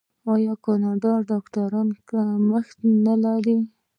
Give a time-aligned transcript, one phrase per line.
[0.33, 3.57] آیا کاناډا د ډاکټرانو کمښت نلري؟